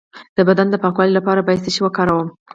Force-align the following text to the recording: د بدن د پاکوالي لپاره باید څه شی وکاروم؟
د 0.37 0.39
بدن 0.49 0.67
د 0.71 0.75
پاکوالي 0.83 1.13
لپاره 1.15 1.45
باید 1.47 1.63
څه 1.65 1.69
شی 1.75 1.81
وکاروم؟ 1.83 2.27